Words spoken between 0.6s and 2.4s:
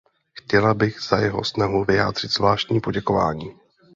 bych za jeho snahu vyjádřit